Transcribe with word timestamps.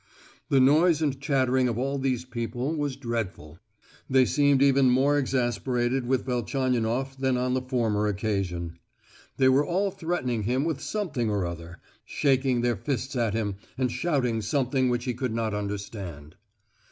The 0.49 0.59
noise 0.59 0.99
and 1.03 1.21
chattering 1.21 1.67
of 1.67 1.77
all 1.77 1.99
these 1.99 2.25
people 2.25 2.73
was 2.75 2.95
dreadful; 2.95 3.59
they 4.09 4.25
seemed 4.25 4.63
even 4.63 4.89
more 4.89 5.15
exasperated 5.15 6.07
with 6.07 6.25
Velchaninoff 6.25 7.15
than 7.15 7.37
on 7.37 7.53
the 7.53 7.61
former 7.61 8.07
occasion. 8.07 8.79
They 9.37 9.47
were 9.47 9.63
all 9.63 9.91
threatening 9.91 10.41
him 10.41 10.65
with 10.65 10.81
something 10.81 11.29
or 11.29 11.45
other, 11.45 11.81
shaking 12.03 12.61
their 12.61 12.77
fists 12.77 13.15
at 13.15 13.35
him, 13.35 13.57
and 13.77 13.91
shouting 13.91 14.41
something 14.41 14.89
which 14.89 15.05
he 15.05 15.13
could 15.13 15.35
not 15.35 15.53
understand. 15.53 16.35